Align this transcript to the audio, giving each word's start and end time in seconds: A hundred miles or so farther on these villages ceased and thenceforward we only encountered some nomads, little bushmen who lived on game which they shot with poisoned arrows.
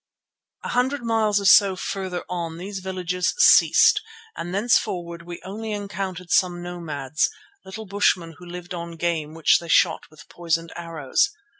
A 0.63 0.69
hundred 0.69 1.03
miles 1.03 1.39
or 1.39 1.45
so 1.45 1.75
farther 1.75 2.25
on 2.27 2.57
these 2.57 2.79
villages 2.79 3.35
ceased 3.37 4.01
and 4.35 4.51
thenceforward 4.51 5.21
we 5.21 5.39
only 5.45 5.73
encountered 5.73 6.31
some 6.31 6.59
nomads, 6.63 7.29
little 7.65 7.85
bushmen 7.85 8.37
who 8.39 8.45
lived 8.47 8.73
on 8.73 8.93
game 8.95 9.35
which 9.35 9.59
they 9.59 9.67
shot 9.69 10.09
with 10.09 10.27
poisoned 10.27 10.73
arrows. 10.75 11.29